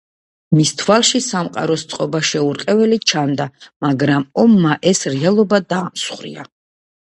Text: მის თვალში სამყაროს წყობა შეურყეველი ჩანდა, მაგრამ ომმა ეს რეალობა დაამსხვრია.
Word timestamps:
მის 0.59 0.69
თვალში 0.77 1.19
სამყაროს 1.25 1.83
წყობა 1.91 2.21
შეურყეველი 2.29 2.99
ჩანდა, 3.13 3.47
მაგრამ 3.87 4.27
ომმა 4.47 4.81
ეს 4.95 5.05
რეალობა 5.19 5.63
დაამსხვრია. 5.77 6.51